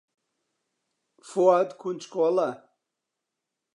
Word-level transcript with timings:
فواد 1.29 1.69
کونجکۆڵە. 1.81 2.49